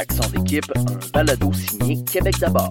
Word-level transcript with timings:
Accent 0.00 0.30
d'équipe, 0.30 0.64
un 0.76 0.98
balado 1.12 1.52
signé 1.52 2.02
Québec 2.04 2.34
d'abord. 2.40 2.70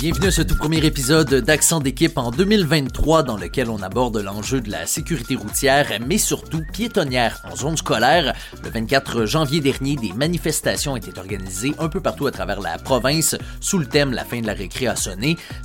Bienvenue 0.00 0.28
à 0.28 0.30
ce 0.30 0.40
tout 0.40 0.56
premier 0.56 0.82
épisode 0.86 1.28
d'Accent 1.28 1.78
d'équipe 1.78 2.16
en 2.16 2.30
2023 2.30 3.22
dans 3.22 3.36
lequel 3.36 3.68
on 3.68 3.82
aborde 3.82 4.16
l'enjeu 4.16 4.62
de 4.62 4.70
la 4.70 4.86
sécurité 4.86 5.34
routière, 5.34 5.92
mais 6.06 6.16
surtout 6.16 6.62
piétonnière 6.72 7.42
en 7.44 7.54
zone 7.54 7.76
scolaire. 7.76 8.34
Le 8.64 8.70
24 8.70 9.26
janvier 9.26 9.60
dernier, 9.60 9.96
des 9.96 10.14
manifestations 10.14 10.96
étaient 10.96 11.18
organisées 11.18 11.74
un 11.78 11.90
peu 11.90 12.00
partout 12.00 12.26
à 12.26 12.30
travers 12.30 12.62
la 12.62 12.78
province 12.78 13.36
sous 13.60 13.76
le 13.76 13.84
thème 13.84 14.14
La 14.14 14.24
fin 14.24 14.40
de 14.40 14.46
la 14.46 14.54
récré 14.54 14.86
a. 14.86 14.94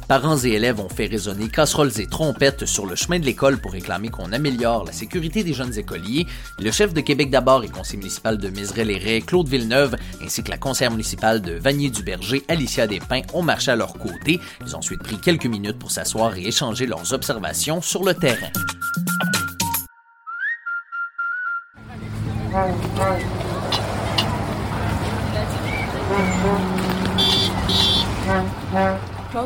Parents 0.10 0.43
et 0.43 0.50
élèves 0.50 0.82
ont 0.82 0.89
fait 0.89 1.06
résonner 1.06 1.47
casseroles 1.47 1.97
et 2.02 2.07
trompettes 2.07 2.65
sur 2.65 2.86
le 2.86 2.96
chemin 2.96 3.20
de 3.20 3.25
l'école 3.25 3.57
pour 3.57 3.71
réclamer 3.71 4.10
qu'on 4.10 4.33
améliore 4.33 4.83
la 4.83 4.92
sécurité 4.92 5.46
des 5.46 5.54
jeunes 5.54 5.79
écoliers. 5.79 6.28
Le 6.60 6.71
chef 6.71 6.93
de 6.93 7.00
Québec 7.00 7.29
d'abord 7.29 7.64
et 7.64 7.70
conseiller 7.70 8.00
municipal 8.00 8.38
de 8.38 8.50
Mézeray-les-Raies, 8.50 9.21
Claude 9.21 9.47
Villeneuve, 9.47 9.96
ainsi 10.21 10.43
que 10.43 10.52
la 10.52 10.57
conseillère 10.57 10.92
municipale 10.92 11.42
de 11.42 11.54
Vanier-du-Berger, 11.54 12.43
Alicia 12.50 12.86
Despins, 12.86 13.21
ont 13.33 13.42
marché 13.42 13.71
à 13.71 13.78
leur 13.78 13.93
côté. 13.93 14.25
Ils 14.28 14.75
ont 14.75 14.79
ensuite 14.79 15.04
pris 15.04 15.18
quelques 15.20 15.46
minutes 15.46 15.79
pour 15.79 15.92
s'asseoir 15.92 16.36
et 16.36 16.47
échanger 16.47 16.86
leurs 16.86 17.14
observations 17.14 17.82
sur 17.82 18.04
le 18.04 18.14
terrain. 18.14 18.51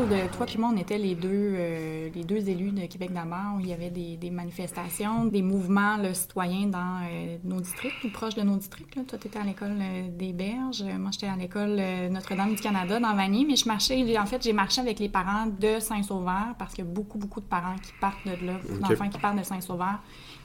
Toi 0.07 0.45
et 0.55 0.57
moi, 0.57 0.71
on 0.73 0.77
était 0.77 0.97
les 0.97 1.13
deux, 1.13 1.29
euh, 1.29 2.09
les 2.15 2.23
deux 2.23 2.47
élus 2.47 2.71
de 2.71 2.85
Québec 2.85 3.11
d'abord 3.11 3.57
où 3.57 3.59
il 3.59 3.67
y 3.67 3.73
avait 3.73 3.89
des, 3.89 4.15
des 4.15 4.29
manifestations, 4.29 5.25
des 5.25 5.41
mouvements 5.41 5.97
là, 5.97 6.13
citoyens 6.13 6.67
dans 6.67 7.01
euh, 7.03 7.37
nos 7.43 7.59
districts, 7.59 7.95
tout 8.01 8.09
proche 8.09 8.33
de 8.35 8.41
nos 8.41 8.55
districts. 8.55 8.95
Là. 8.95 9.03
Toi, 9.05 9.19
tu 9.19 9.27
étais 9.27 9.39
à 9.39 9.43
l'école 9.43 9.75
euh, 9.77 10.07
des 10.09 10.31
Berges, 10.31 10.83
moi, 10.97 11.11
j'étais 11.11 11.27
à 11.27 11.35
l'école 11.35 11.81
Notre-Dame 12.11 12.55
du 12.55 12.61
Canada 12.61 12.97
dans 12.97 13.13
Vanier, 13.13 13.43
mais 13.45 13.57
je 13.57 13.67
marchais, 13.67 14.17
en 14.17 14.25
fait, 14.25 14.41
j'ai 14.41 14.53
marché 14.53 14.79
avec 14.79 14.99
les 14.99 15.09
parents 15.09 15.47
de 15.47 15.81
Saint-Sauveur 15.81 16.55
parce 16.57 16.73
qu'il 16.73 16.85
y 16.85 16.87
a 16.87 16.91
beaucoup, 16.91 17.17
beaucoup 17.17 17.41
de 17.41 17.47
parents 17.47 17.75
qui 17.75 17.91
partent 17.99 18.25
de 18.25 18.45
là, 18.45 18.53
d'enfants 18.79 19.09
qui 19.09 19.19
partent 19.19 19.37
de 19.37 19.43
Saint-Sauveur 19.43 19.99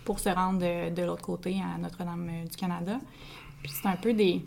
pour 0.04 0.18
se 0.18 0.30
rendre 0.30 0.58
de, 0.58 0.92
de 0.92 1.02
l'autre 1.02 1.22
côté 1.22 1.58
à 1.62 1.78
Notre-Dame 1.78 2.28
du 2.50 2.56
Canada. 2.56 2.98
Puis 3.62 3.72
c'est 3.72 3.88
un 3.88 3.96
peu 3.96 4.14
des, 4.14 4.44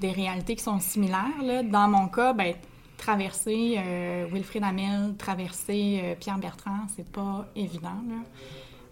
des 0.00 0.12
réalités 0.12 0.54
qui 0.54 0.62
sont 0.62 0.78
similaires. 0.78 1.42
Là. 1.42 1.64
Dans 1.64 1.88
mon 1.88 2.06
cas, 2.06 2.32
ben 2.32 2.54
traverser 2.98 3.76
euh, 3.78 4.26
Wilfrid 4.30 4.62
Amel, 4.62 5.16
traverser 5.16 6.00
euh, 6.02 6.14
Pierre 6.16 6.36
Bertrand, 6.36 6.86
c'est 6.94 7.10
pas 7.10 7.46
évident. 7.56 8.02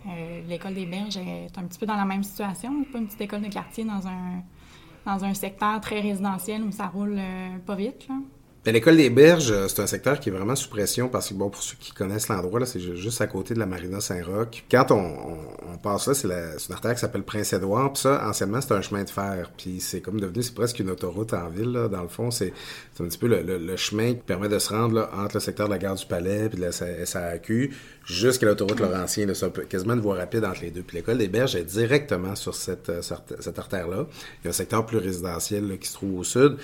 Euh, 0.06 0.40
l'école 0.48 0.74
des 0.74 0.86
Berges 0.86 1.18
est 1.18 1.58
un 1.58 1.64
petit 1.64 1.78
peu 1.78 1.84
dans 1.84 1.96
la 1.96 2.06
même 2.06 2.22
situation, 2.22 2.84
pas 2.84 2.98
une 2.98 3.06
petite 3.06 3.20
école 3.20 3.42
de 3.42 3.48
quartier 3.48 3.84
dans 3.84 4.06
un, 4.06 4.42
dans 5.04 5.24
un 5.24 5.34
secteur 5.34 5.80
très 5.80 6.00
résidentiel 6.00 6.62
où 6.62 6.70
ça 6.70 6.86
roule 6.86 7.20
pas 7.66 7.74
vite. 7.74 8.08
L'école 8.72 8.97
des 8.97 9.11
Berges, 9.11 9.53
euh, 9.53 9.69
c'est 9.69 9.81
un 9.81 9.86
secteur 9.86 10.19
qui 10.19 10.28
est 10.28 10.33
vraiment 10.33 10.56
sous 10.56 10.69
pression 10.69 11.09
parce 11.09 11.28
que, 11.28 11.34
bon, 11.34 11.50
pour 11.50 11.62
ceux 11.62 11.77
qui 11.78 11.92
connaissent 11.92 12.27
l'endroit, 12.27 12.59
là, 12.59 12.67
c'est 12.67 12.81
juste 12.81 13.20
à 13.20 13.28
côté 13.28 13.55
de 13.55 13.61
la 13.61 13.67
Marina 13.67 14.00
Saint-Roch. 14.00 14.64
Quand 14.69 14.91
on, 14.91 15.17
on, 15.72 15.78
passe 15.78 16.09
là, 16.09 16.14
c'est 16.14 16.27
une 16.27 16.75
artère 16.75 16.94
qui 16.94 17.00
s'appelle 17.00 17.22
Prince-Édouard. 17.22 17.92
Puis 17.92 18.03
ça, 18.03 18.28
anciennement, 18.28 18.61
c'était 18.61 18.75
un 18.75 18.83
chemin 18.83 19.05
de 19.05 19.11
fer. 19.11 19.53
Puis 19.56 19.81
c'est 19.81 20.00
comme 20.00 20.20
devenu, 20.20 20.42
c'est 20.42 20.55
presque 20.55 20.81
une 20.81 20.91
autoroute 20.91 21.33
en 21.33 21.48
ville, 21.48 21.70
là. 21.70 21.89
Dans 21.89 22.03
le 22.03 22.09
fond, 22.09 22.33
c'est 22.33 22.53
un 22.98 23.05
petit 23.05 23.19
peu 23.19 23.28
le, 23.28 23.42
le, 23.42 23.77
chemin 23.77 24.14
qui 24.14 24.22
permet 24.22 24.48
de 24.48 24.59
se 24.59 24.70
rendre 24.70 24.97
là, 24.97 25.11
entre 25.17 25.37
le 25.37 25.41
secteur 25.41 25.69
de 25.69 25.72
la 25.72 25.78
gare 25.78 25.94
du 25.94 26.06
Palais 26.06 26.48
puis 26.48 26.59
de 26.59 26.64
la 26.64 26.72
SAQ 26.72 27.72
jusqu'à 28.05 28.47
l'autoroute 28.47 28.81
Laurentien. 28.81 29.27
C'est 29.33 29.69
quasiment 29.69 29.94
une 29.94 30.00
voie 30.00 30.17
rapide 30.17 30.44
entre 30.44 30.62
les 30.62 30.72
deux. 30.72 30.83
Puis 30.83 30.97
l'école 30.97 31.19
des 31.19 31.28
Berges 31.28 31.55
est 31.55 31.64
directement 31.64 32.34
sur 32.34 32.55
cette, 32.55 32.89
euh, 32.89 33.00
cette 33.00 33.59
artère-là. 33.59 34.06
Il 34.42 34.44
y 34.44 34.48
a 34.48 34.50
un 34.50 34.53
secteur 34.53 34.84
plus 34.87 34.98
résidentiel 34.98 35.78
qui 35.78 35.89
se 35.89 35.94
trouve 35.94 36.19
au 36.19 36.25
sud 36.25 36.56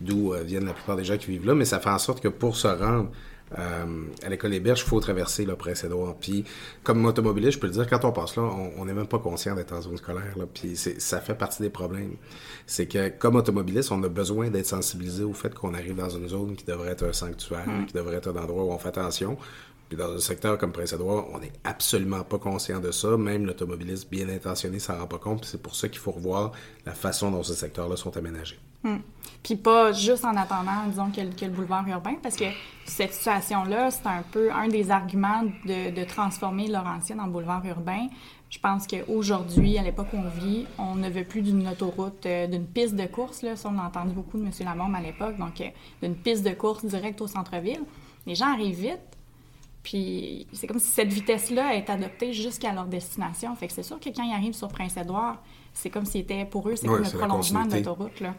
d'où 0.00 0.32
euh, 0.32 0.42
viennent 0.42 0.66
la 0.66 0.72
plupart 0.72 0.96
des 0.96 1.04
gens 1.04 1.16
qui 1.16 1.30
vivent 1.30 1.46
là, 1.46 1.54
mais 1.54 1.64
ça 1.64 1.80
fait 1.80 1.90
en 1.90 1.98
sorte 1.98 2.20
que 2.20 2.28
pour 2.28 2.56
se 2.56 2.68
rendre 2.68 3.10
euh, 3.58 4.04
à 4.22 4.28
l'école 4.28 4.50
des 4.50 4.60
Berges, 4.60 4.80
il 4.80 4.88
faut 4.88 5.00
traverser 5.00 5.44
le 5.44 5.56
Prince-Édouard. 5.56 6.16
Puis, 6.18 6.44
comme 6.82 7.04
automobiliste, 7.04 7.54
je 7.54 7.58
peux 7.58 7.66
le 7.66 7.72
dire, 7.72 7.86
quand 7.86 8.04
on 8.04 8.12
passe 8.12 8.36
là, 8.36 8.42
on 8.42 8.84
n'est 8.84 8.94
même 8.94 9.06
pas 9.06 9.18
conscient 9.18 9.54
d'être 9.54 9.72
en 9.72 9.82
zone 9.82 9.96
scolaire. 9.96 10.36
Là, 10.36 10.44
puis, 10.52 10.76
ça 10.76 11.20
fait 11.20 11.34
partie 11.34 11.62
des 11.62 11.70
problèmes. 11.70 12.16
C'est 12.66 12.86
que, 12.86 13.08
comme 13.10 13.36
automobiliste, 13.36 13.92
on 13.92 14.02
a 14.02 14.08
besoin 14.08 14.48
d'être 14.48 14.66
sensibilisé 14.66 15.24
au 15.24 15.34
fait 15.34 15.54
qu'on 15.54 15.74
arrive 15.74 15.96
dans 15.96 16.10
une 16.10 16.28
zone 16.28 16.56
qui 16.56 16.64
devrait 16.64 16.90
être 16.90 17.04
un 17.04 17.12
sanctuaire, 17.12 17.68
mmh. 17.68 17.86
qui 17.86 17.94
devrait 17.94 18.16
être 18.16 18.30
un 18.30 18.42
endroit 18.42 18.64
où 18.64 18.72
on 18.72 18.78
fait 18.78 18.88
attention. 18.88 19.36
Puis 19.92 19.98
dans 19.98 20.10
un 20.10 20.20
secteur 20.20 20.56
comme 20.56 20.72
Prince-Édouard, 20.72 21.26
on 21.34 21.38
n'est 21.38 21.52
absolument 21.64 22.24
pas 22.24 22.38
conscient 22.38 22.80
de 22.80 22.90
ça. 22.92 23.18
Même 23.18 23.44
l'automobiliste 23.44 24.10
bien 24.10 24.26
intentionné 24.30 24.78
s'en 24.78 24.96
rend 24.96 25.06
pas 25.06 25.18
compte. 25.18 25.44
C'est 25.44 25.60
pour 25.60 25.74
ça 25.74 25.86
qu'il 25.90 25.98
faut 25.98 26.12
revoir 26.12 26.52
la 26.86 26.94
façon 26.94 27.30
dont 27.30 27.42
ces 27.42 27.52
secteurs-là 27.52 27.96
sont 27.96 28.16
aménagés. 28.16 28.58
Hmm. 28.84 29.00
Puis 29.42 29.56
pas 29.56 29.92
juste 29.92 30.24
en 30.24 30.34
attendant, 30.34 30.86
disons, 30.88 31.10
que, 31.10 31.20
le 31.20 31.50
boulevard 31.50 31.86
urbain, 31.86 32.14
parce 32.22 32.36
que 32.36 32.46
cette 32.86 33.12
situation-là, 33.12 33.90
c'est 33.90 34.06
un 34.06 34.22
peu 34.32 34.50
un 34.50 34.68
des 34.68 34.90
arguments 34.90 35.42
de, 35.66 36.04
transformer 36.06 36.68
Laurentien 36.68 37.18
en 37.18 37.28
boulevard 37.28 37.62
urbain. 37.66 38.06
Je 38.48 38.60
pense 38.60 38.86
qu'aujourd'hui, 38.86 39.76
à 39.76 39.82
l'époque 39.82 40.08
où 40.14 40.16
on 40.16 40.40
vit, 40.40 40.64
on 40.78 40.94
ne 40.94 41.10
veut 41.10 41.24
plus 41.24 41.42
d'une 41.42 41.68
autoroute, 41.68 42.24
euh, 42.24 42.46
d'une 42.46 42.64
piste 42.64 42.96
de 42.96 43.04
course. 43.04 43.42
Là. 43.42 43.56
Ça, 43.56 43.70
on 43.70 43.78
a 43.78 43.82
entendu 43.82 44.14
beaucoup 44.14 44.38
de 44.38 44.44
M. 44.44 44.50
Lamorme 44.64 44.94
à 44.94 45.02
l'époque. 45.02 45.36
Donc, 45.36 45.60
euh, 45.60 45.68
d'une 46.02 46.16
piste 46.16 46.46
de 46.46 46.54
course 46.54 46.82
directe 46.82 47.20
au 47.20 47.26
centre-ville. 47.26 47.82
Les 48.26 48.34
gens 48.34 48.52
arrivent 48.54 48.80
vite, 48.80 49.12
puis 49.82 50.46
c'est 50.52 50.66
comme 50.66 50.78
si 50.78 50.90
cette 50.90 51.12
vitesse-là 51.12 51.74
est 51.74 51.90
adoptée 51.90 52.32
jusqu'à 52.32 52.72
leur 52.72 52.86
destination. 52.86 53.54
Fait 53.56 53.66
que 53.66 53.72
c'est 53.72 53.82
sûr 53.82 53.98
que 53.98 54.10
quand 54.10 54.22
ils 54.22 54.32
arrivent 54.32 54.54
sur 54.54 54.68
Prince-Édouard, 54.68 55.42
c'est 55.74 55.90
comme 55.90 56.04
si 56.04 56.18
c'était 56.18 56.44
pour 56.44 56.68
eux, 56.68 56.76
c'est 56.76 56.86
comme 56.86 57.02
le 57.02 57.18
prolongement 57.18 57.64
de 57.64 57.76
l'autoroute, 57.76 58.20
là. 58.20 58.34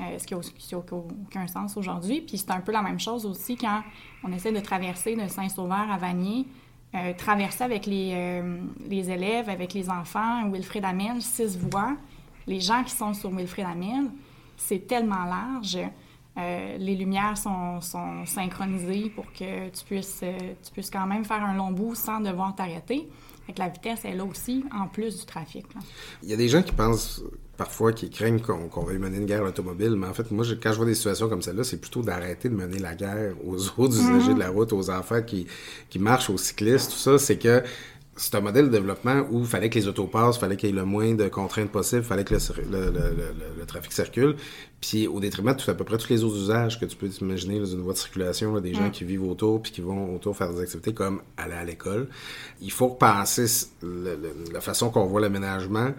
Euh, 0.00 0.18
ce 0.18 0.26
qui 0.26 0.34
n'a 0.34 0.78
aucun 0.78 1.46
sens 1.46 1.76
aujourd'hui. 1.76 2.20
Puis 2.20 2.38
c'est 2.38 2.50
un 2.50 2.60
peu 2.60 2.72
la 2.72 2.82
même 2.82 3.00
chose 3.00 3.24
aussi 3.24 3.56
quand 3.56 3.82
on 4.22 4.32
essaie 4.32 4.52
de 4.52 4.60
traverser 4.60 5.14
de 5.14 5.26
Saint-Sauveur 5.28 5.90
à 5.90 5.96
Vanier, 5.96 6.46
euh, 6.94 7.14
traverser 7.16 7.64
avec 7.64 7.86
les, 7.86 8.10
euh, 8.14 8.58
les, 8.88 9.10
élèves, 9.10 9.48
avec 9.48 9.72
les 9.72 9.88
enfants, 9.88 10.50
Wilfrid 10.50 10.84
Amel, 10.84 11.22
six 11.22 11.56
voies. 11.56 11.96
Les 12.46 12.60
gens 12.60 12.82
qui 12.84 12.94
sont 12.94 13.14
sur 13.14 13.30
Wilfrid 13.30 13.64
Amel, 13.64 14.10
c'est 14.56 14.86
tellement 14.86 15.24
large. 15.24 15.78
Euh, 16.38 16.76
les 16.78 16.94
lumières 16.94 17.36
sont, 17.36 17.80
synchronisées 18.24 19.10
pour 19.14 19.26
que 19.32 19.68
tu 19.68 19.84
puisses, 19.84 20.20
euh, 20.22 20.54
tu 20.64 20.72
puisses 20.72 20.90
quand 20.90 21.06
même 21.06 21.24
faire 21.24 21.42
un 21.42 21.54
long 21.54 21.72
bout 21.72 21.94
sans 21.94 22.20
devoir 22.20 22.54
t'arrêter. 22.54 23.08
Fait 23.46 23.58
la 23.58 23.68
vitesse 23.68 24.04
est 24.04 24.14
là 24.14 24.24
aussi, 24.24 24.64
en 24.72 24.86
plus 24.86 25.20
du 25.20 25.26
trafic. 25.26 25.66
Il 26.22 26.30
y 26.30 26.32
a 26.32 26.36
des 26.36 26.48
gens 26.48 26.62
qui 26.62 26.72
pensent 26.72 27.22
parfois, 27.56 27.92
qui 27.92 28.08
craignent 28.08 28.40
qu'on 28.40 28.68
va 28.68 28.86
veuille 28.86 28.98
mener 28.98 29.18
une 29.18 29.26
guerre 29.26 29.42
automobile, 29.42 29.94
mais 29.96 30.06
en 30.06 30.14
fait, 30.14 30.30
moi, 30.30 30.44
quand 30.60 30.72
je 30.72 30.76
vois 30.76 30.86
des 30.86 30.94
situations 30.94 31.28
comme 31.28 31.42
celle-là, 31.42 31.64
c'est 31.64 31.80
plutôt 31.80 32.02
d'arrêter 32.02 32.48
de 32.48 32.54
mener 32.54 32.78
la 32.78 32.94
guerre 32.94 33.34
aux 33.44 33.56
autres 33.78 33.96
usagers 34.00 34.30
mhm. 34.30 34.34
de 34.34 34.38
la 34.38 34.48
route, 34.48 34.72
aux 34.72 34.90
enfants 34.90 35.22
qui, 35.22 35.46
qui 35.90 35.98
marchent, 35.98 36.30
aux 36.30 36.38
cyclistes, 36.38 36.92
tout 36.92 36.98
ça. 36.98 37.18
C'est 37.18 37.38
que 37.38 37.62
c'est 38.14 38.34
un 38.34 38.40
modèle 38.40 38.66
de 38.66 38.70
développement 38.70 39.26
où 39.30 39.40
il 39.40 39.46
fallait 39.46 39.70
que 39.70 39.78
les 39.78 39.88
autos 39.88 40.06
passent, 40.06 40.36
il 40.36 40.40
fallait 40.40 40.56
qu'il 40.56 40.68
y 40.68 40.72
ait 40.72 40.76
le 40.76 40.84
moins 40.84 41.14
de 41.14 41.28
contraintes 41.28 41.70
possible, 41.70 42.02
il 42.02 42.06
fallait 42.06 42.24
que 42.24 42.34
le, 42.34 43.64
trafic 43.66 43.92
circule, 43.92 44.36
puis 44.80 45.08
au 45.08 45.18
détriment 45.18 45.54
de 45.54 45.58
tout, 45.58 45.70
à 45.70 45.74
peu 45.74 45.84
près 45.84 45.96
tous 45.96 46.10
les 46.10 46.22
autres 46.22 46.36
usages 46.36 46.78
que 46.78 46.84
tu 46.84 46.94
peux 46.96 47.08
imaginer 47.20 47.58
dans 47.58 47.66
une 47.66 47.80
voie 47.80 47.94
de 47.94 47.98
circulation, 47.98 48.60
des 48.60 48.74
gens 48.74 48.90
qui 48.90 49.04
vivent 49.04 49.24
autour 49.24 49.62
puis 49.62 49.72
qui 49.72 49.80
vont 49.80 50.14
autour 50.14 50.36
faire 50.36 50.52
des 50.52 50.60
activités 50.60 50.92
comme 50.92 51.22
aller 51.38 51.54
à 51.54 51.64
l'école. 51.64 52.08
Il 52.60 52.70
faut 52.70 52.88
penser 52.88 53.46
la 53.82 54.60
façon 54.60 54.90
qu'on 54.90 55.06
voit 55.06 55.20
l'aménagement 55.20 55.92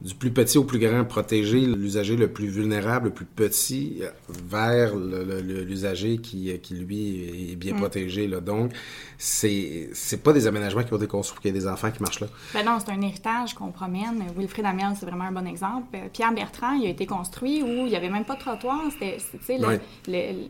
du 0.00 0.14
plus 0.14 0.30
petit 0.30 0.58
au 0.58 0.64
plus 0.64 0.78
grand, 0.78 1.04
protéger 1.04 1.60
l'usager 1.60 2.16
le 2.16 2.28
plus 2.28 2.46
vulnérable, 2.46 3.06
le 3.06 3.12
plus 3.12 3.24
petit, 3.24 4.00
vers 4.28 4.94
l'usager 4.94 6.18
qui, 6.18 6.56
qui, 6.60 6.74
lui, 6.74 7.52
est 7.52 7.56
bien 7.56 7.74
mm. 7.74 7.78
protégé. 7.78 8.28
Là. 8.28 8.40
Donc, 8.40 8.72
c'est 9.18 10.22
pas 10.22 10.32
des 10.32 10.46
aménagements 10.46 10.84
qui 10.84 10.92
ont 10.92 10.98
été 10.98 11.08
construits, 11.08 11.40
qu'il 11.42 11.54
y 11.54 11.56
a 11.56 11.60
des 11.60 11.66
enfants 11.66 11.90
qui 11.90 12.00
marchent 12.00 12.20
là. 12.20 12.28
Ben 12.54 12.64
non, 12.64 12.78
c'est 12.78 12.92
un 12.92 13.00
héritage 13.00 13.54
qu'on 13.54 13.72
promène. 13.72 14.22
Wilfrid 14.36 14.66
Amiel, 14.66 14.92
c'est 14.98 15.06
vraiment 15.06 15.24
un 15.24 15.32
bon 15.32 15.46
exemple. 15.46 15.88
Euh, 15.96 16.08
Pierre 16.12 16.32
Bertrand, 16.32 16.74
il 16.74 16.86
a 16.86 16.90
été 16.90 17.06
construit 17.06 17.62
où 17.62 17.66
il 17.66 17.86
n'y 17.86 17.96
avait 17.96 18.10
même 18.10 18.24
pas 18.24 18.36
de 18.36 18.40
trottoir. 18.40 18.80
C'était, 18.92 19.58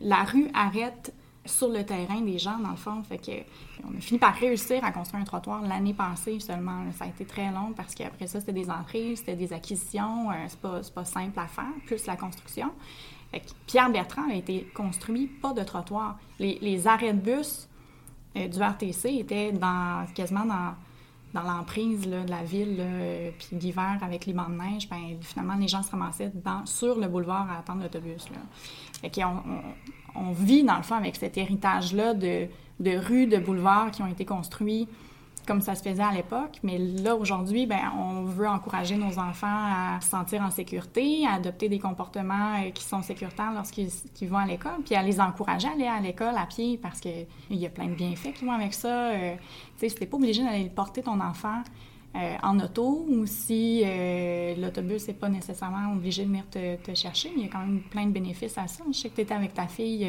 la 0.01 0.23
rue 0.23 0.47
arrête 0.53 1.11
sur 1.49 1.69
le 1.69 1.85
terrain 1.85 2.21
des 2.21 2.37
gens, 2.37 2.57
dans 2.59 2.71
le 2.71 2.75
fond. 2.75 3.03
Que 3.09 3.31
on 3.83 3.97
a 3.97 4.01
fini 4.01 4.19
par 4.19 4.35
réussir 4.35 4.83
à 4.83 4.91
construire 4.91 5.21
un 5.21 5.25
trottoir 5.25 5.61
l'année 5.61 5.93
passée 5.93 6.39
seulement. 6.39 6.83
Ça 6.97 7.05
a 7.05 7.07
été 7.07 7.25
très 7.25 7.51
long 7.51 7.73
parce 7.75 7.95
qu'après 7.95 8.27
ça, 8.27 8.39
c'était 8.39 8.53
des 8.53 8.69
entrées, 8.69 9.15
c'était 9.15 9.35
des 9.35 9.51
acquisitions. 9.53 10.31
Euh, 10.31 10.33
c'est 10.47 10.59
pas, 10.59 10.81
pas 10.93 11.05
simple 11.05 11.39
à 11.39 11.47
faire, 11.47 11.65
plus 11.85 12.05
la 12.05 12.15
construction. 12.15 12.71
Pierre 13.67 13.91
Bertrand 13.91 14.29
a 14.29 14.33
été 14.33 14.67
construit, 14.73 15.27
pas 15.27 15.53
de 15.53 15.63
trottoir. 15.63 16.17
Les, 16.39 16.87
arrêts 16.87 17.13
de 17.13 17.19
bus 17.19 17.67
euh, 18.35 18.47
du 18.47 18.59
RTC 18.59 19.19
étaient 19.19 19.51
dans, 19.51 20.05
quasiment 20.15 20.45
dans, 20.45 20.73
dans 21.33 21.43
l'emprise 21.43 22.07
de 22.07 22.29
la 22.29 22.43
ville. 22.43 22.77
Euh, 22.79 23.31
puis 23.37 23.57
l'hiver, 23.57 23.97
avec 24.01 24.25
les 24.25 24.33
bancs 24.33 24.49
de 24.49 24.55
neige, 24.55 24.89
ben, 24.89 25.17
finalement, 25.21 25.55
les 25.55 25.67
gens 25.67 25.83
se 25.83 25.91
ramassaient 25.91 26.31
sur 26.65 26.99
le 26.99 27.07
boulevard 27.07 27.49
à 27.49 27.59
attendre 27.59 27.83
l'autobus. 27.83 28.27
Fait 29.01 29.09
qu'on 29.09 29.43
on, 30.15 30.31
vit, 30.31 30.63
dans 30.63 30.77
le 30.77 30.83
fond, 30.83 30.95
avec 30.95 31.15
cet 31.15 31.37
héritage-là 31.37 32.13
de, 32.13 32.47
de 32.79 32.97
rues, 32.97 33.27
de 33.27 33.37
boulevards 33.37 33.91
qui 33.91 34.01
ont 34.01 34.07
été 34.07 34.25
construits 34.25 34.87
comme 35.45 35.61
ça 35.61 35.75
se 35.75 35.83
faisait 35.83 36.03
à 36.03 36.11
l'époque. 36.11 36.59
Mais 36.63 36.77
là, 36.77 37.15
aujourd'hui, 37.15 37.65
ben, 37.65 37.91
on 37.97 38.23
veut 38.23 38.47
encourager 38.47 38.97
nos 38.97 39.19
enfants 39.19 39.47
à 39.47 39.99
se 40.01 40.09
sentir 40.09 40.41
en 40.41 40.51
sécurité, 40.51 41.25
à 41.25 41.33
adopter 41.33 41.69
des 41.69 41.79
comportements 41.79 42.55
euh, 42.55 42.71
qui 42.71 42.83
sont 42.83 43.01
sécuritaires 43.01 43.51
lorsqu'ils 43.53 44.27
vont 44.27 44.37
à 44.37 44.45
l'école, 44.45 44.81
puis 44.85 44.95
à 44.95 45.03
les 45.03 45.19
encourager 45.19 45.67
à 45.67 45.71
aller 45.71 45.87
à 45.87 45.99
l'école 45.99 46.35
à 46.37 46.45
pied 46.45 46.77
parce 46.77 46.99
qu'il 46.99 47.25
y 47.49 47.65
a 47.65 47.69
plein 47.69 47.87
de 47.87 47.95
bienfaits 47.95 48.33
qui 48.33 48.45
vont 48.45 48.51
avec 48.51 48.73
ça. 48.73 49.09
Euh, 49.09 49.35
tu 49.79 49.89
sais, 49.89 49.89
si 49.89 50.05
pas 50.05 50.17
obligé 50.17 50.43
d'aller 50.43 50.69
porter 50.69 51.01
ton 51.01 51.19
enfant 51.19 51.63
euh, 52.15 52.35
en 52.41 52.59
auto 52.59 53.05
ou 53.07 53.25
si 53.25 53.83
l'autobus 54.57 55.07
n'est 55.07 55.13
pas 55.13 55.29
nécessairement 55.29 55.93
obligé 55.93 56.23
de 56.23 56.27
venir 56.27 56.43
te, 56.49 56.93
chercher, 56.95 57.31
il 57.35 57.43
y 57.43 57.45
a 57.45 57.49
quand 57.49 57.59
même 57.59 57.81
plein 57.81 58.05
de 58.05 58.11
bénéfices 58.11 58.57
à 58.57 58.67
ça. 58.67 58.83
Je 58.91 58.97
sais 58.97 59.09
que 59.09 59.15
tu 59.15 59.21
étais 59.21 59.33
avec 59.33 59.53
ta 59.53 59.67
fille 59.67 60.07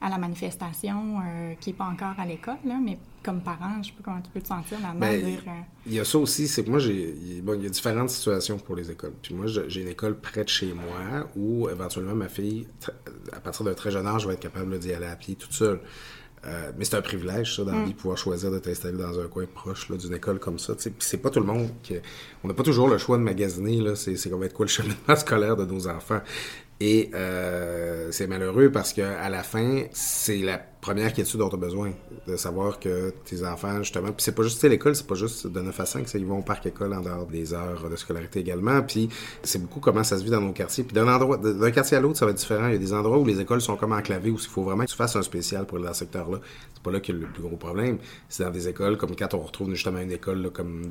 à 0.00 0.08
la 0.08 0.18
manifestation 0.18 1.20
qui 1.60 1.70
n'est 1.70 1.76
pas 1.76 1.86
encore 1.86 2.18
à 2.18 2.26
l'école, 2.26 2.56
mais 2.82 2.98
comme 3.26 3.40
parent, 3.40 3.82
je 3.82 3.88
sais 3.88 3.94
pas 3.94 4.04
comment 4.04 4.20
tu 4.20 4.30
peux 4.30 4.40
te 4.40 4.46
sentir 4.46 4.78
là-dedans. 4.80 5.00
Ben, 5.00 5.24
euh, 5.24 5.50
il 5.86 5.94
y 5.94 6.00
a 6.00 6.04
ça 6.04 6.16
aussi, 6.18 6.46
c'est 6.46 6.62
que 6.62 6.70
moi, 6.70 6.78
j'ai, 6.78 7.42
bon, 7.42 7.54
il 7.54 7.64
y 7.64 7.66
a 7.66 7.68
différentes 7.68 8.10
situations 8.10 8.56
pour 8.56 8.76
les 8.76 8.90
écoles. 8.90 9.14
Puis 9.20 9.34
moi, 9.34 9.46
j'ai 9.46 9.82
une 9.82 9.88
école 9.88 10.16
près 10.16 10.44
de 10.44 10.48
chez 10.48 10.72
moi 10.72 11.28
où 11.34 11.68
éventuellement 11.68 12.14
ma 12.14 12.28
fille, 12.28 12.68
à 13.32 13.40
partir 13.40 13.64
d'un 13.64 13.74
très 13.74 13.90
jeune 13.90 14.06
âge, 14.06 14.26
va 14.26 14.34
être 14.34 14.40
capable 14.40 14.78
d'y 14.78 14.92
aller 14.92 15.06
à 15.06 15.16
pied 15.16 15.34
toute 15.34 15.52
seule. 15.52 15.80
Euh, 16.44 16.70
mais 16.78 16.84
c'est 16.84 16.94
un 16.94 17.02
privilège, 17.02 17.56
ça, 17.56 17.64
dans 17.64 17.72
mm. 17.72 17.94
pouvoir 17.94 18.16
choisir 18.16 18.52
de 18.52 18.60
t'installer 18.60 18.98
dans 18.98 19.18
un 19.18 19.26
coin 19.26 19.46
proche 19.52 19.90
d'une 19.90 20.14
école 20.14 20.38
comme 20.38 20.60
ça. 20.60 20.74
Puis 20.76 20.92
c'est 21.00 21.16
pas 21.16 21.30
tout 21.30 21.40
le 21.40 21.46
monde 21.46 21.68
qui. 21.82 21.94
On 22.44 22.48
n'a 22.48 22.54
pas 22.54 22.62
toujours 22.62 22.88
le 22.88 22.98
choix 22.98 23.18
de 23.18 23.22
magasiner, 23.22 23.80
là. 23.80 23.96
C'est, 23.96 24.16
c'est 24.16 24.30
va 24.30 24.46
être 24.46 24.54
quoi 24.54 24.66
le 24.66 24.70
cheminement 24.70 25.16
scolaire 25.16 25.56
de 25.56 25.64
nos 25.64 25.88
enfants. 25.88 26.20
Et 26.78 27.10
euh, 27.14 28.08
c'est 28.12 28.26
malheureux 28.26 28.70
parce 28.70 28.92
que 28.92 29.00
à 29.00 29.30
la 29.30 29.42
fin, 29.42 29.84
c'est 29.92 30.38
la 30.38 30.58
première 30.86 31.12
quiétude 31.12 31.40
dont 31.40 31.48
tu 31.48 31.56
as 31.56 31.58
besoin, 31.58 31.90
de 32.28 32.36
savoir 32.36 32.78
que 32.78 33.12
tes 33.24 33.44
enfants, 33.44 33.78
justement, 33.78 34.12
puis 34.12 34.22
c'est 34.22 34.36
pas 34.36 34.44
juste 34.44 34.62
l'école, 34.62 34.94
c'est 34.94 35.06
pas 35.06 35.16
juste 35.16 35.48
de 35.48 35.60
9 35.60 35.80
à 35.80 35.84
5, 35.84 36.14
ils 36.14 36.24
vont 36.24 36.38
au 36.38 36.42
parc 36.42 36.64
école 36.66 36.94
en 36.94 37.00
dehors 37.00 37.26
des 37.26 37.52
heures 37.54 37.90
de 37.90 37.96
scolarité 37.96 38.38
également, 38.38 38.80
puis 38.82 39.08
c'est 39.42 39.60
beaucoup 39.60 39.80
comment 39.80 40.04
ça 40.04 40.16
se 40.16 40.22
vit 40.22 40.30
dans 40.30 40.40
nos 40.40 40.52
quartiers. 40.52 40.84
Puis 40.84 40.94
d'un 40.94 41.08
endroit, 41.08 41.38
d'un 41.38 41.70
quartier 41.72 41.96
à 41.96 42.00
l'autre, 42.00 42.18
ça 42.18 42.24
va 42.24 42.30
être 42.30 42.38
différent. 42.38 42.68
Il 42.68 42.74
y 42.74 42.76
a 42.76 42.78
des 42.78 42.92
endroits 42.92 43.18
où 43.18 43.24
les 43.24 43.40
écoles 43.40 43.60
sont 43.60 43.74
comme 43.74 43.92
enclavées, 43.92 44.30
où 44.30 44.36
il 44.36 44.46
faut 44.46 44.62
vraiment 44.62 44.84
que 44.84 44.90
tu 44.90 44.96
fasses 44.96 45.16
un 45.16 45.22
spécial 45.22 45.66
pour 45.66 45.78
le 45.78 45.92
secteur-là. 45.92 46.38
C'est 46.72 46.82
pas 46.84 46.92
là 46.92 47.00
qu'il 47.00 47.16
y 47.16 47.18
a 47.18 47.20
le 47.22 47.32
plus 47.32 47.42
gros 47.42 47.56
problème. 47.56 47.98
C'est 48.28 48.44
dans 48.44 48.50
des 48.50 48.68
écoles 48.68 48.96
comme 48.96 49.16
quand 49.16 49.34
on 49.34 49.40
retrouve 49.40 49.70
justement 49.70 49.98
une 49.98 50.12
école 50.12 50.50
comme 50.52 50.88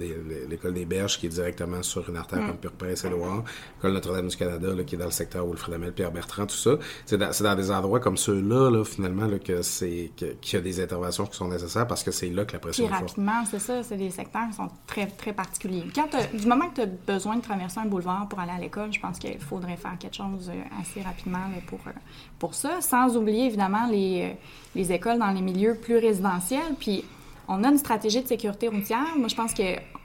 l'école 0.49 0.73
des 0.73 0.85
Berges 0.85 1.17
qui 1.17 1.27
est 1.27 1.29
directement 1.29 1.81
sur 1.83 2.09
une 2.09 2.17
artère 2.17 2.39
comme 2.45 2.57
Pure 2.57 2.89
Édouard, 3.05 3.45
l'école 3.77 3.93
Notre-Dame 3.93 4.27
du 4.27 4.35
Canada 4.35 4.67
qui 4.85 4.95
est 4.95 4.97
dans 4.97 5.05
le 5.05 5.11
secteur 5.11 5.47
Wilfrid 5.47 5.73
Amel, 5.73 5.93
Pierre 5.93 6.11
Bertrand, 6.11 6.45
tout 6.45 6.55
ça. 6.55 6.77
C'est 7.05 7.17
dans, 7.17 7.31
dans, 7.39 7.55
des 7.55 7.71
endroits 7.71 8.01
comme 8.01 8.17
ceux-là, 8.17 8.69
là, 8.69 8.83
finalement, 8.83 9.29
que 9.39 9.61
c'est 9.61 9.84
qu'il 10.15 10.53
y 10.53 10.55
a 10.55 10.61
des 10.61 10.81
interventions 10.81 11.25
qui 11.25 11.35
sont 11.35 11.47
nécessaires 11.47 11.87
parce 11.87 12.03
que 12.03 12.11
c'est 12.11 12.29
là 12.29 12.45
que 12.45 12.53
la 12.53 12.59
pression 12.59 12.85
est 12.85 12.89
forte. 12.89 13.01
rapidement, 13.01 13.43
c'est 13.49 13.59
ça, 13.59 13.83
c'est 13.83 13.97
des 13.97 14.09
secteurs 14.09 14.47
qui 14.49 14.55
sont 14.55 14.69
très, 14.87 15.07
très 15.07 15.33
particuliers. 15.33 15.83
Quand 15.93 16.09
du 16.33 16.47
moment 16.47 16.69
que 16.69 16.75
tu 16.75 16.81
as 16.81 16.85
besoin 16.85 17.37
de 17.37 17.41
traverser 17.41 17.79
un 17.79 17.85
boulevard 17.85 18.27
pour 18.27 18.39
aller 18.39 18.51
à 18.51 18.59
l'école, 18.59 18.91
je 18.93 18.99
pense 18.99 19.19
qu'il 19.19 19.39
faudrait 19.39 19.77
faire 19.77 19.97
quelque 19.99 20.15
chose 20.15 20.49
euh, 20.49 20.81
assez 20.81 21.01
rapidement 21.01 21.39
pour, 21.67 21.79
euh, 21.87 21.91
pour 22.39 22.53
ça, 22.53 22.81
sans 22.81 23.15
oublier 23.17 23.45
évidemment 23.45 23.87
les, 23.89 24.31
euh, 24.31 24.35
les 24.75 24.91
écoles 24.91 25.19
dans 25.19 25.31
les 25.31 25.41
milieux 25.41 25.75
plus 25.75 25.97
résidentiels. 25.97 26.75
Puis 26.79 27.03
on 27.47 27.63
a 27.63 27.69
une 27.69 27.77
stratégie 27.77 28.21
de 28.21 28.27
sécurité 28.27 28.67
routière. 28.67 29.15
Moi, 29.17 29.27
je 29.27 29.35
pense 29.35 29.53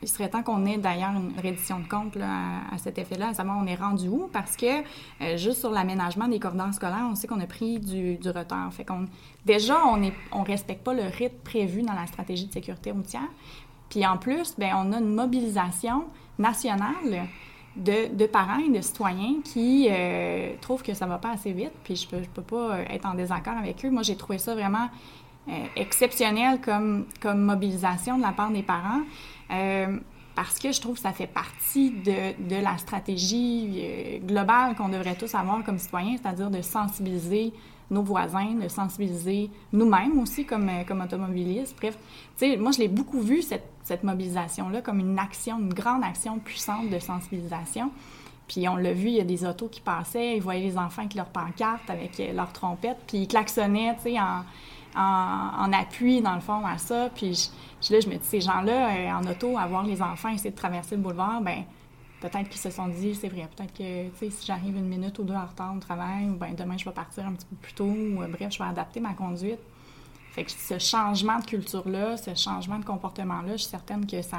qu'il 0.00 0.08
serait 0.08 0.28
temps 0.28 0.42
qu'on 0.42 0.64
ait 0.66 0.78
d'ailleurs 0.78 1.12
une 1.12 1.32
reddition 1.40 1.78
de 1.78 1.86
compte 1.86 2.16
à, 2.16 2.78
cet 2.78 2.98
effet-là, 2.98 3.28
à 3.28 3.34
savoir 3.34 3.58
on 3.62 3.66
est 3.66 3.74
rendu 3.74 4.08
où, 4.08 4.28
parce 4.32 4.56
que 4.56 4.80
euh, 5.20 5.36
juste 5.36 5.60
sur 5.60 5.70
l'aménagement 5.70 6.26
des 6.26 6.38
corridors 6.38 6.72
scolaires, 6.72 7.06
on 7.10 7.14
sait 7.14 7.26
qu'on 7.26 7.40
a 7.40 7.46
pris 7.46 7.78
du, 7.78 8.18
retard. 8.26 8.70
Déjà, 9.44 9.86
on 9.86 9.98
ne 9.98 10.44
respecte 10.46 10.82
pas 10.82 10.94
le 10.94 11.02
rythme 11.02 11.36
prévu 11.44 11.82
dans 11.82 11.92
la 11.92 12.06
stratégie 12.06 12.46
de 12.46 12.52
sécurité 12.52 12.90
routière. 12.90 13.28
Puis 13.90 14.06
en 14.06 14.16
plus, 14.16 14.56
bien, 14.56 14.76
on 14.78 14.92
a 14.92 14.98
une 14.98 15.14
mobilisation 15.14 16.04
nationale 16.38 17.28
de, 17.76 18.26
parents 18.26 18.58
et 18.58 18.70
de 18.70 18.80
citoyens 18.80 19.36
qui 19.44 19.88
euh, 19.90 20.54
trouvent 20.60 20.82
que 20.82 20.94
ça 20.94 21.06
va 21.06 21.18
pas 21.18 21.32
assez 21.32 21.52
vite. 21.52 21.72
Puis 21.84 21.96
je 21.96 22.08
peux, 22.08 22.22
je 22.22 22.28
peux 22.28 22.42
pas 22.42 22.80
être 22.88 23.06
en 23.06 23.14
désaccord 23.14 23.56
avec 23.58 23.84
eux. 23.84 23.90
Moi, 23.90 24.02
j'ai 24.02 24.16
trouvé 24.16 24.38
ça 24.38 24.54
vraiment 24.54 24.88
exceptionnel 25.76 26.60
comme, 26.60 27.06
comme 27.20 27.40
mobilisation 27.42 28.16
de 28.18 28.22
la 28.22 28.32
part 28.32 28.50
des 28.50 28.62
parents. 28.62 29.02
Euh, 29.50 29.98
parce 30.34 30.58
que 30.58 30.72
je 30.72 30.80
trouve 30.80 30.94
que 30.94 31.00
ça 31.00 31.12
fait 31.12 31.26
partie 31.26 31.90
de, 31.90 32.48
de 32.48 32.62
la 32.62 32.78
stratégie 32.78 33.80
euh, 33.82 34.18
globale 34.20 34.76
qu'on 34.76 34.88
devrait 34.88 35.16
tous 35.16 35.34
avoir 35.34 35.62
comme 35.64 35.78
citoyens, 35.78 36.16
c'est-à-dire 36.22 36.50
de 36.50 36.62
sensibiliser 36.62 37.52
nos 37.90 38.02
voisins, 38.02 38.54
de 38.54 38.68
sensibiliser 38.68 39.50
nous-mêmes 39.72 40.18
aussi 40.20 40.44
comme, 40.44 40.70
comme 40.86 41.00
automobilistes. 41.00 41.76
Bref, 41.76 41.98
moi, 42.58 42.70
je 42.70 42.78
l'ai 42.78 42.88
beaucoup 42.88 43.20
vu, 43.20 43.42
cette, 43.42 43.68
cette 43.82 44.04
mobilisation-là, 44.04 44.80
comme 44.80 45.00
une 45.00 45.18
action, 45.18 45.58
une 45.58 45.74
grande 45.74 46.04
action 46.04 46.38
puissante 46.38 46.88
de 46.88 47.00
sensibilisation. 47.00 47.90
Puis 48.46 48.68
on 48.68 48.76
l'a 48.76 48.92
vu, 48.92 49.08
il 49.08 49.14
y 49.14 49.20
a 49.20 49.24
des 49.24 49.44
autos 49.44 49.68
qui 49.68 49.80
passaient, 49.80 50.36
ils 50.36 50.42
voyaient 50.42 50.62
les 50.62 50.78
enfants 50.78 51.02
avec 51.02 51.14
leurs 51.14 51.26
pancartes, 51.26 51.90
avec 51.90 52.22
leurs 52.32 52.52
trompettes, 52.52 52.98
puis 53.08 53.18
ils 53.18 53.28
klaxonnaient, 53.28 53.96
tu 53.96 54.12
sais, 54.12 54.20
en 54.20 54.44
en, 54.96 55.72
appui, 55.72 56.20
dans 56.20 56.34
le 56.34 56.40
fond, 56.40 56.64
à 56.64 56.78
ça. 56.78 57.10
Puis 57.14 57.50
je, 57.80 57.92
là, 57.92 58.00
je 58.00 58.08
me 58.08 58.14
dis, 58.14 58.24
ces 58.24 58.40
gens-là, 58.40 58.90
euh, 58.90 59.10
en 59.12 59.26
auto, 59.26 59.56
à 59.56 59.66
voir 59.66 59.84
les 59.84 60.02
enfants 60.02 60.30
essayer 60.30 60.50
de 60.50 60.56
traverser 60.56 60.96
le 60.96 61.02
boulevard, 61.02 61.40
ben 61.40 61.64
peut-être 62.20 62.48
qu'ils 62.48 62.60
se 62.60 62.70
sont 62.70 62.88
dit, 62.88 63.14
c'est 63.14 63.28
vrai, 63.28 63.48
peut-être 63.56 63.72
que, 63.72 64.08
tu 64.08 64.16
sais, 64.18 64.30
si 64.30 64.46
j'arrive 64.46 64.76
une 64.76 64.88
minute 64.88 65.18
ou 65.18 65.22
deux 65.22 65.34
en 65.34 65.46
retard 65.46 65.74
au 65.74 65.78
travail, 65.78 66.28
ou 66.28 66.34
ben 66.34 66.54
demain, 66.54 66.76
je 66.76 66.84
vais 66.84 66.90
partir 66.90 67.26
un 67.26 67.32
petit 67.32 67.46
peu 67.46 67.56
plus 67.56 67.72
tôt, 67.72 67.84
ou 67.84 68.22
euh, 68.22 68.28
bref, 68.28 68.52
je 68.52 68.58
vais 68.58 68.68
adapter 68.68 69.00
ma 69.00 69.14
conduite. 69.14 69.60
Fait 70.32 70.44
que 70.44 70.50
ce 70.50 70.78
changement 70.78 71.38
de 71.40 71.44
culture-là, 71.44 72.16
ce 72.16 72.34
changement 72.34 72.78
de 72.78 72.84
comportement-là, 72.84 73.52
je 73.52 73.62
suis 73.62 73.70
certaine 73.70 74.06
que 74.06 74.22
ça 74.22 74.38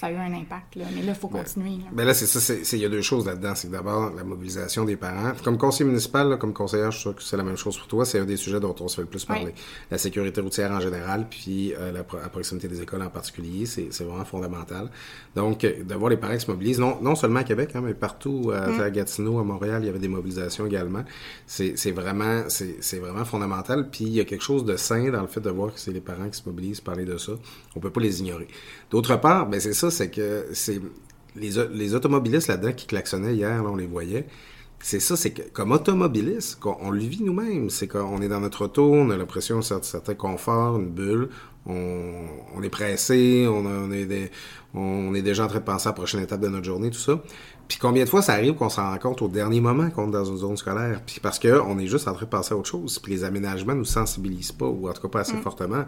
ça 0.00 0.06
a 0.06 0.12
eu 0.12 0.16
un 0.16 0.32
impact. 0.32 0.76
Là. 0.76 0.86
Mais 0.94 1.02
là, 1.02 1.12
il 1.12 1.14
faut 1.14 1.28
continuer. 1.28 1.72
Là. 1.72 1.84
Ben 1.92 2.06
là, 2.06 2.14
c'est 2.14 2.26
ça. 2.26 2.76
Il 2.76 2.82
y 2.82 2.86
a 2.86 2.88
deux 2.88 3.02
choses 3.02 3.26
là-dedans. 3.26 3.54
C'est 3.54 3.70
d'abord 3.70 4.14
la 4.14 4.24
mobilisation 4.24 4.86
des 4.86 4.96
parents. 4.96 5.32
Comme 5.44 5.58
conseiller 5.58 5.84
municipal, 5.84 6.38
comme 6.38 6.54
conseillère, 6.54 6.90
je 6.90 6.96
suis 6.96 7.02
sûr 7.02 7.14
que 7.14 7.22
c'est 7.22 7.36
la 7.36 7.42
même 7.42 7.58
chose 7.58 7.76
pour 7.76 7.86
toi. 7.86 8.06
C'est 8.06 8.18
un 8.18 8.24
des 8.24 8.38
sujets 8.38 8.60
dont 8.60 8.74
on 8.80 8.88
se 8.88 8.96
fait 8.96 9.02
le 9.02 9.08
plus 9.08 9.26
parler. 9.26 9.52
La 9.90 9.98
sécurité 9.98 10.40
routière 10.40 10.70
en 10.72 10.80
général, 10.80 11.26
puis 11.28 11.74
euh, 11.74 11.92
la, 11.92 12.02
proximité 12.02 12.66
des 12.66 12.80
écoles 12.80 13.02
en 13.02 13.10
particulier, 13.10 13.66
c'est 13.66 14.02
vraiment 14.02 14.24
fondamental. 14.24 14.90
Donc, 15.36 15.64
euh, 15.64 15.84
de 15.84 15.94
voir 15.94 16.08
les 16.08 16.16
parents 16.16 16.34
qui 16.34 16.46
se 16.46 16.50
mobilisent, 16.50 16.80
non, 16.80 16.98
non 17.02 17.14
seulement 17.14 17.40
à 17.40 17.44
Québec, 17.44 17.72
hein, 17.74 17.82
mais 17.84 17.92
partout, 17.92 18.50
euh, 18.50 18.78
mm. 18.78 18.80
à 18.80 18.90
Gatineau, 18.90 19.38
à 19.38 19.44
Montréal, 19.44 19.82
il 19.82 19.86
y 19.86 19.90
avait 19.90 19.98
des 19.98 20.08
mobilisations 20.08 20.64
également. 20.66 21.04
C'est 21.46 21.74
vraiment, 21.90 22.44
vraiment 22.90 23.24
fondamental. 23.26 23.90
Puis, 23.90 24.04
il 24.04 24.14
y 24.14 24.20
a 24.20 24.24
quelque 24.24 24.44
chose 24.44 24.64
de 24.64 24.76
sain 24.78 25.10
dans 25.10 25.20
le 25.20 25.26
fait 25.26 25.40
de 25.40 25.50
voir 25.50 25.74
que 25.74 25.78
c'est 25.78 25.92
les 25.92 26.00
parents 26.00 26.30
qui 26.30 26.38
se 26.38 26.48
mobilisent, 26.48 26.80
parler 26.80 27.04
de 27.04 27.18
ça. 27.18 27.32
On 27.76 27.80
peut 27.80 27.90
pas 27.90 28.00
les 28.00 28.20
ignorer. 28.20 28.48
D'autre 28.90 29.20
part, 29.20 29.46
ben 29.46 29.60
c'est 29.60 29.72
ça, 29.72 29.89
c'est 29.90 30.10
que 30.10 30.46
c'est 30.52 30.80
les, 31.36 31.50
les, 31.72 31.94
automobilistes 31.94 32.48
là-dedans 32.48 32.72
qui 32.72 32.86
klaxonnaient 32.86 33.34
hier, 33.34 33.62
là, 33.62 33.70
on 33.70 33.76
les 33.76 33.86
voyait. 33.86 34.26
C'est 34.82 35.00
ça, 35.00 35.14
c'est 35.14 35.32
que 35.32 35.42
comme 35.42 35.72
automobiliste, 35.72 36.58
on, 36.64 36.90
le 36.90 37.00
vit 37.00 37.22
nous-mêmes. 37.22 37.68
C'est 37.68 37.86
qu'on 37.86 38.22
est 38.22 38.28
dans 38.28 38.40
notre 38.40 38.64
auto, 38.64 38.94
on 38.94 39.10
a 39.10 39.16
l'impression 39.16 39.60
d'un 39.60 39.82
certain 39.82 40.14
confort, 40.14 40.78
une 40.78 40.88
bulle. 40.88 41.28
On, 41.66 42.24
on 42.56 42.62
est 42.62 42.70
pressé, 42.70 43.46
on, 43.46 43.66
on, 43.66 43.92
est 43.92 44.30
on 44.72 45.14
est 45.14 45.20
déjà 45.20 45.44
en 45.44 45.48
train 45.48 45.58
de 45.58 45.64
penser 45.64 45.88
à 45.88 45.90
la 45.90 45.94
prochaine 45.94 46.22
étape 46.22 46.40
de 46.40 46.48
notre 46.48 46.64
journée, 46.64 46.90
tout 46.90 46.98
ça. 46.98 47.22
Puis 47.68 47.78
combien 47.78 48.04
de 48.04 48.08
fois 48.08 48.22
ça 48.22 48.32
arrive 48.32 48.54
qu'on 48.54 48.70
s'en 48.70 48.90
rend 48.90 48.98
compte 48.98 49.22
au 49.22 49.28
dernier 49.28 49.60
moment 49.60 49.90
qu'on 49.90 50.08
est 50.08 50.12
dans 50.12 50.24
une 50.24 50.38
zone 50.38 50.56
scolaire, 50.56 51.02
puis 51.06 51.20
parce 51.20 51.38
qu'on 51.38 51.78
est 51.78 51.86
juste 51.86 52.08
en 52.08 52.14
train 52.14 52.24
de 52.24 52.30
penser 52.30 52.54
à 52.54 52.56
autre 52.56 52.68
chose, 52.68 52.98
puis 52.98 53.12
les 53.12 53.22
aménagements 53.22 53.74
nous 53.74 53.84
sensibilisent 53.84 54.52
pas, 54.52 54.66
ou 54.66 54.88
en 54.88 54.92
tout 54.92 55.02
cas 55.02 55.08
pas 55.08 55.20
assez 55.20 55.36
mm. 55.36 55.42
fortement 55.42 55.84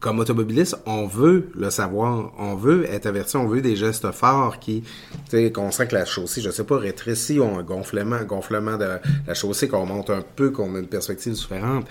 comme 0.00 0.18
automobiliste, 0.18 0.76
on 0.86 1.06
veut 1.06 1.50
le 1.54 1.68
savoir, 1.68 2.32
on 2.38 2.54
veut 2.54 2.86
être 2.90 3.04
averti, 3.04 3.36
on 3.36 3.46
veut 3.46 3.60
des 3.60 3.76
gestes 3.76 4.10
forts 4.12 4.58
qui, 4.58 4.80
tu 4.80 4.88
sais, 5.30 5.52
qu'on 5.52 5.70
sent 5.70 5.88
que 5.88 5.94
la 5.94 6.06
chaussée, 6.06 6.40
je 6.40 6.50
sais 6.50 6.64
pas, 6.64 6.78
rétrécit, 6.78 7.38
on 7.38 7.58
un 7.58 7.62
gonflement, 7.62 8.22
gonflement 8.24 8.78
de 8.78 8.86
la 9.26 9.34
chaussée, 9.34 9.68
qu'on 9.68 9.84
monte 9.84 10.08
un 10.08 10.24
peu, 10.36 10.50
qu'on 10.50 10.74
a 10.74 10.78
une 10.78 10.86
perspective 10.86 11.34
différente. 11.34 11.86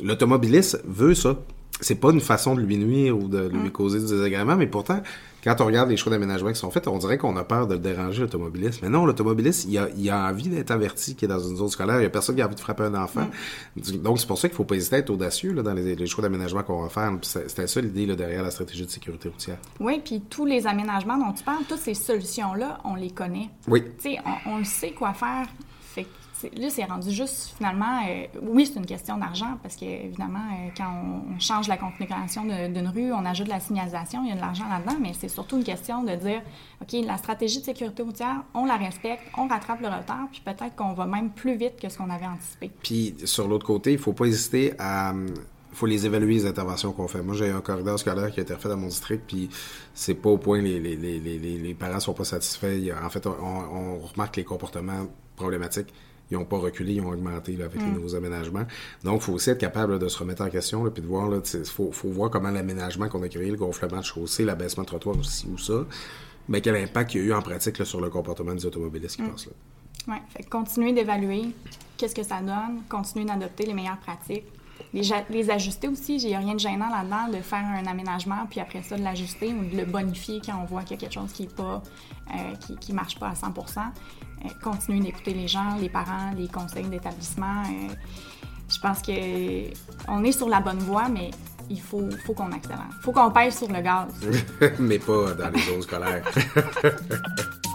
L'automobiliste 0.00 0.80
veut 0.86 1.14
ça. 1.14 1.36
C'est 1.80 1.96
pas 1.96 2.10
une 2.10 2.20
façon 2.20 2.54
de 2.54 2.60
lui 2.60 2.76
nuire 2.76 3.16
ou 3.16 3.28
de 3.28 3.48
lui 3.48 3.68
mm. 3.68 3.70
causer 3.70 4.00
du 4.00 4.06
désagrément, 4.06 4.56
mais 4.56 4.66
pourtant, 4.66 5.00
quand 5.44 5.60
on 5.60 5.66
regarde 5.66 5.88
les 5.88 5.96
choix 5.96 6.10
d'aménagement 6.10 6.50
qui 6.50 6.58
sont 6.58 6.70
faits, 6.70 6.88
on 6.88 6.98
dirait 6.98 7.16
qu'on 7.16 7.36
a 7.36 7.44
peur 7.44 7.68
de 7.68 7.74
le 7.74 7.80
déranger, 7.80 8.22
l'automobiliste. 8.22 8.82
Mais 8.82 8.88
non, 8.88 9.06
l'automobiliste, 9.06 9.66
il 9.68 9.78
a, 9.78 9.88
il 9.96 10.10
a 10.10 10.26
envie 10.28 10.48
d'être 10.48 10.72
averti 10.72 11.14
qu'il 11.14 11.30
est 11.30 11.32
dans 11.32 11.38
une 11.38 11.56
zone 11.56 11.68
scolaire. 11.68 11.96
Il 11.96 12.00
n'y 12.00 12.06
a 12.06 12.10
personne 12.10 12.34
qui 12.34 12.42
a 12.42 12.46
envie 12.46 12.56
de 12.56 12.60
frapper 12.60 12.82
un 12.84 12.94
enfant. 12.94 13.28
Mm. 13.76 13.98
Donc, 13.98 14.18
c'est 14.18 14.26
pour 14.26 14.38
ça 14.38 14.48
qu'il 14.48 14.54
ne 14.54 14.56
faut 14.56 14.64
pas 14.64 14.74
hésiter 14.74 14.96
à 14.96 14.98
être 14.98 15.10
audacieux 15.10 15.52
là, 15.52 15.62
dans 15.62 15.74
les, 15.74 16.06
choix 16.06 16.22
d'aménagement 16.22 16.62
qu'on 16.64 16.82
va 16.82 16.88
faire. 16.88 17.12
C'était 17.22 17.68
ça 17.68 17.80
l'idée 17.80 18.06
derrière 18.16 18.42
la 18.42 18.50
stratégie 18.50 18.84
de 18.84 18.90
sécurité 18.90 19.28
routière. 19.28 19.58
Oui, 19.78 20.00
puis 20.04 20.22
tous 20.28 20.44
les 20.44 20.66
aménagements 20.66 21.18
dont 21.18 21.32
tu 21.32 21.44
parles, 21.44 21.62
toutes 21.68 21.78
ces 21.78 21.94
solutions-là, 21.94 22.78
on 22.84 22.96
les 22.96 23.10
connaît. 23.10 23.50
Oui. 23.68 23.84
Tu 23.98 24.10
sais, 24.10 24.18
on, 24.46 24.54
on 24.54 24.64
sait 24.64 24.90
quoi 24.90 25.12
faire. 25.12 25.46
Fait 25.80 26.06
là, 26.56 26.70
c'est 26.70 26.84
rendu 26.84 27.10
juste 27.10 27.52
finalement. 27.56 28.00
Euh, 28.08 28.26
oui, 28.42 28.66
c'est 28.66 28.78
une 28.78 28.86
question 28.86 29.16
d'argent 29.16 29.58
parce 29.62 29.76
que, 29.76 29.84
évidemment, 29.84 30.38
euh, 30.38 30.70
quand 30.76 30.90
on, 31.34 31.38
change 31.38 31.68
la 31.68 31.76
configuration 31.76 32.44
d'une 32.44 32.88
rue, 32.88 33.12
on 33.12 33.24
ajoute 33.24 33.46
de 33.46 33.52
la 33.52 33.60
signalisation, 33.60 34.22
il 34.24 34.30
y 34.30 34.32
a 34.32 34.34
de 34.34 34.40
l'argent 34.40 34.68
là-dedans, 34.68 34.96
mais 35.00 35.12
c'est 35.18 35.28
surtout 35.28 35.56
une 35.56 35.64
question 35.64 36.02
de 36.02 36.14
dire 36.16 36.42
OK, 36.82 36.92
la 37.04 37.16
stratégie 37.16 37.60
de 37.60 37.64
sécurité 37.64 38.02
routière, 38.02 38.42
on 38.54 38.64
la 38.64 38.76
respecte, 38.76 39.22
on 39.36 39.46
rattrape 39.46 39.80
le 39.80 39.88
retard, 39.88 40.26
puis 40.30 40.42
peut-être 40.44 40.74
qu'on 40.74 40.94
va 40.94 41.06
même 41.06 41.30
plus 41.30 41.56
vite 41.56 41.80
que 41.80 41.88
ce 41.88 41.98
qu'on 41.98 42.10
avait 42.10 42.26
anticipé. 42.26 42.70
Puis, 42.82 43.14
sur 43.24 43.46
l'autre 43.46 43.66
côté, 43.66 43.92
il 43.92 43.96
ne 43.96 44.02
faut 44.02 44.12
pas 44.12 44.26
hésiter 44.26 44.74
à 44.78 45.14
faut 45.72 45.86
les 45.86 46.06
évaluer, 46.06 46.34
les 46.34 46.46
interventions 46.46 46.92
qu'on 46.92 47.06
fait. 47.06 47.22
Moi, 47.22 47.36
j'ai 47.36 47.50
un 47.50 47.60
corridor 47.60 47.96
scolaire 47.98 48.32
qui 48.32 48.40
a 48.40 48.42
été 48.42 48.52
refait 48.52 48.68
dans 48.68 48.76
mon 48.76 48.88
district, 48.88 49.22
puis 49.28 49.48
c'est 49.94 50.14
pas 50.14 50.30
au 50.30 50.38
point 50.38 50.60
les, 50.60 50.80
les, 50.80 50.96
les, 50.96 51.38
les 51.38 51.74
parents 51.74 52.00
sont 52.00 52.14
pas 52.14 52.24
satisfaits. 52.24 52.90
En 53.00 53.08
fait, 53.10 53.24
on, 53.26 53.30
on 53.30 53.98
remarque 54.00 54.36
les 54.36 54.44
comportements 54.44 55.06
problématiques 55.36 55.94
ils 56.30 56.36
n'ont 56.36 56.44
pas 56.44 56.58
reculé, 56.58 56.94
ils 56.94 57.00
ont 57.00 57.10
augmenté 57.10 57.56
là, 57.56 57.66
avec 57.66 57.80
les 57.80 57.90
nouveaux 57.90 58.14
aménagements. 58.14 58.64
Donc, 59.04 59.22
il 59.22 59.24
faut 59.24 59.32
aussi 59.32 59.50
être 59.50 59.58
capable 59.58 59.98
de 59.98 60.08
se 60.08 60.18
remettre 60.18 60.42
en 60.42 60.50
question, 60.50 60.88
puis 60.90 61.02
de 61.02 61.06
voir, 61.06 61.30
il 61.32 61.64
faut, 61.64 61.90
faut, 61.92 62.08
voir 62.08 62.30
comment 62.30 62.50
l'aménagement 62.50 63.08
qu'on 63.08 63.22
a 63.22 63.28
créé, 63.28 63.50
le 63.50 63.56
gonflement 63.56 64.00
de 64.00 64.04
chaussée, 64.04 64.44
l'abaissement 64.44 64.82
de 64.82 64.88
trottoir 64.88 65.18
aussi 65.18 65.46
ou 65.52 65.58
ça, 65.58 65.86
mais 66.48 66.60
quel 66.60 66.76
impact 66.76 67.14
il 67.14 67.20
y 67.20 67.24
a 67.24 67.26
eu 67.26 67.32
en 67.32 67.42
pratique 67.42 67.84
sur 67.84 68.00
le 68.00 68.10
comportement 68.10 68.54
des 68.54 68.66
automobilistes 68.66 69.16
qui 69.16 69.22
passent 69.22 69.46
là. 69.46 69.52
Oui, 70.08 70.16
fait 70.30 70.48
continuer 70.48 70.92
d'évaluer 70.92 71.50
qu'est-ce 71.96 72.14
que 72.14 72.22
ça 72.22 72.40
donne, 72.40 72.82
continuer 72.88 73.26
d'adopter 73.26 73.66
les 73.66 73.74
meilleures 73.74 73.98
pratiques, 73.98 74.44
les, 74.94 75.02
les 75.30 75.50
ajuster 75.50 75.88
aussi. 75.88 76.16
Il 76.16 76.28
n'y 76.28 76.34
a 76.34 76.38
rien 76.38 76.54
de 76.54 76.60
gênant 76.60 76.88
là-dedans 76.88 77.28
de 77.36 77.42
faire 77.42 77.64
un 77.64 77.86
aménagement, 77.86 78.46
puis 78.48 78.60
après 78.60 78.82
ça, 78.82 78.96
de 78.96 79.02
l'ajuster 79.02 79.52
ou 79.52 79.64
de 79.64 79.76
le 79.76 79.84
bonifier 79.84 80.40
quand 80.44 80.58
on 80.60 80.64
voit 80.64 80.82
qu'il 80.82 80.92
y 80.92 80.94
a 80.94 81.00
quelque 81.00 81.14
chose 81.14 81.32
qui 81.32 81.44
ne 81.44 81.48
euh, 81.48 82.54
qui, 82.60 82.76
qui 82.76 82.92
marche 82.92 83.18
pas 83.18 83.28
à 83.28 83.34
100% 83.34 83.78
euh, 84.44 84.48
continuer 84.62 85.00
d'écouter 85.00 85.34
les 85.34 85.48
gens, 85.48 85.76
les 85.80 85.88
parents, 85.88 86.32
les 86.36 86.48
conseils 86.48 86.86
d'établissement. 86.86 87.62
Euh, 87.62 87.94
je 88.68 88.78
pense 88.78 89.02
que 89.02 89.70
on 90.08 90.22
est 90.24 90.32
sur 90.32 90.48
la 90.48 90.60
bonne 90.60 90.78
voie, 90.78 91.08
mais 91.08 91.30
il 91.70 91.80
faut, 91.80 92.08
faut 92.24 92.34
qu'on 92.34 92.52
accélère. 92.52 92.86
Il 92.90 93.02
faut 93.02 93.12
qu'on 93.12 93.30
pèse 93.30 93.58
sur 93.58 93.68
le 93.68 93.80
gaz. 93.80 94.08
mais 94.78 94.98
pas 94.98 95.34
dans 95.34 95.50
les 95.50 95.60
zones 95.60 95.82
scolaires. 95.82 96.24